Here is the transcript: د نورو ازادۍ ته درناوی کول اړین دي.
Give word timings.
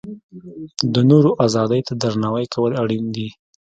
د 0.93 0.95
نورو 1.09 1.31
ازادۍ 1.45 1.81
ته 1.87 1.93
درناوی 2.01 2.45
کول 2.53 2.71
اړین 2.83 3.05
دي. 3.15 3.27